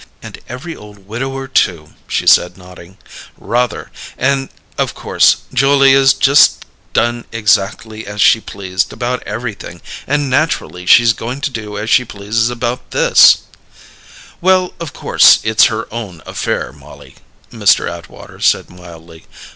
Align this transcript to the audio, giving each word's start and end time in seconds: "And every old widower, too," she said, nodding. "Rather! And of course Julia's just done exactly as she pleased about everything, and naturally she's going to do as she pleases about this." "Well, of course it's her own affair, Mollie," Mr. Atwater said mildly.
"And 0.23 0.39
every 0.49 0.75
old 0.75 1.05
widower, 1.07 1.47
too," 1.47 1.93
she 2.07 2.25
said, 2.25 2.57
nodding. 2.57 2.97
"Rather! 3.37 3.91
And 4.17 4.49
of 4.75 4.95
course 4.95 5.43
Julia's 5.53 6.15
just 6.15 6.65
done 6.91 7.23
exactly 7.31 8.07
as 8.07 8.19
she 8.19 8.41
pleased 8.41 8.91
about 8.91 9.21
everything, 9.27 9.79
and 10.07 10.27
naturally 10.27 10.87
she's 10.87 11.13
going 11.13 11.39
to 11.41 11.51
do 11.51 11.77
as 11.77 11.91
she 11.91 12.03
pleases 12.03 12.49
about 12.49 12.89
this." 12.89 13.43
"Well, 14.41 14.73
of 14.79 14.91
course 14.91 15.37
it's 15.43 15.65
her 15.65 15.87
own 15.93 16.23
affair, 16.25 16.73
Mollie," 16.73 17.17
Mr. 17.53 17.87
Atwater 17.87 18.39
said 18.39 18.71
mildly. 18.71 19.27